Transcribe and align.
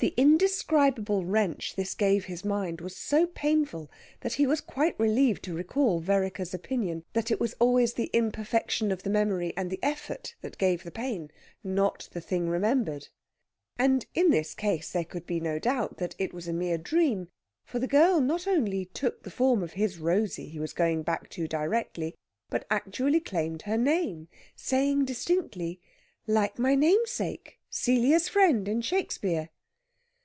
The 0.00 0.14
indescribable 0.16 1.24
wrench 1.24 1.74
this 1.74 1.92
gave 1.92 2.26
his 2.26 2.44
mind 2.44 2.80
was 2.80 2.94
so 2.94 3.26
painful 3.26 3.90
that 4.20 4.34
he 4.34 4.46
was 4.46 4.60
quite 4.60 4.94
relieved 4.96 5.42
to 5.42 5.54
recall 5.54 5.98
Vereker's 6.00 6.54
opinion 6.54 7.02
that 7.14 7.32
it 7.32 7.40
was 7.40 7.54
always 7.54 7.94
the 7.94 8.08
imperfection 8.12 8.92
of 8.92 9.02
the 9.02 9.10
memory 9.10 9.52
and 9.56 9.70
the 9.72 9.80
effort 9.82 10.36
that 10.40 10.56
gave 10.56 10.88
pain, 10.94 11.32
not 11.64 12.08
the 12.12 12.20
thing 12.20 12.48
remembered. 12.48 13.08
And 13.76 14.06
in 14.14 14.30
this 14.30 14.54
case 14.54 14.92
there 14.92 15.04
could 15.04 15.26
be 15.26 15.40
no 15.40 15.58
doubt 15.58 15.96
that 15.96 16.14
it 16.16 16.32
was 16.32 16.46
a 16.46 16.52
mere 16.52 16.78
dream, 16.78 17.26
for 17.64 17.80
the 17.80 17.88
girl 17.88 18.20
not 18.20 18.46
only 18.46 18.84
took 18.84 19.24
the 19.24 19.32
form 19.32 19.64
of 19.64 19.72
his 19.72 19.98
Rosey 19.98 20.48
he 20.48 20.60
was 20.60 20.72
going 20.72 21.02
back 21.02 21.28
to 21.30 21.48
directly, 21.48 22.14
but 22.50 22.68
actually 22.70 23.18
claimed 23.18 23.62
her 23.62 23.76
name, 23.76 24.28
saying 24.54 25.06
distinctly, 25.06 25.80
"like 26.24 26.56
my 26.56 26.76
namesake, 26.76 27.58
Celia's 27.68 28.28
friend, 28.28 28.68
in 28.68 28.80
Shakespeare." 28.80 29.48